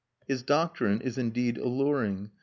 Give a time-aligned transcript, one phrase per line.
[0.25, 2.31] His doctrine is indeed alluring.